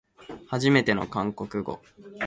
[0.47, 1.79] はじめての韓国語